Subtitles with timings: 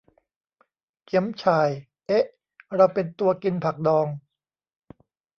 [1.05, 1.69] เกี๋ยมฉ่าย
[2.07, 2.25] เอ๊ะ
[2.75, 4.07] เราเป็นตัวกินผักดอง!